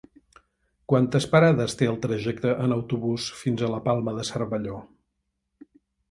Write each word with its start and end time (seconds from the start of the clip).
Quantes 0.91 1.25
parades 1.33 1.75
té 1.81 1.89
el 1.91 1.99
trajecte 2.05 2.53
en 2.63 2.73
autobús 2.77 3.27
fins 3.41 3.61
a 3.67 3.69
la 3.73 3.81
Palma 3.89 4.15
de 4.21 4.25
Cervelló? 4.31 4.79